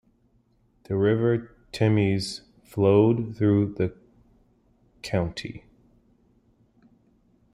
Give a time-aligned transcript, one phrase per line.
[0.85, 3.93] The river Temes flowed through the
[5.03, 5.63] county.